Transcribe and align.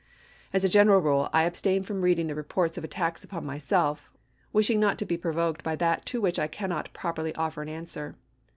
As 0.51 0.63
a 0.63 0.67
general 0.67 0.99
rule, 0.99 1.29
I 1.31 1.43
abstain 1.43 1.83
from 1.83 2.01
reading 2.01 2.25
the 2.25 2.33
reports 2.33 2.75
of 2.75 2.83
attacks 2.83 3.23
upon 3.23 3.45
myself, 3.45 4.09
wishing 4.51 4.79
not 4.79 4.97
to 4.97 5.05
be 5.05 5.15
provoked 5.15 5.61
by 5.63 5.75
that 5.75 6.07
to 6.07 6.19
which 6.19 6.39
I 6.39 6.47
cannot 6.47 6.91
properly 6.91 7.35
offer 7.35 7.61
an 7.61 7.69
answer. 7.69 8.15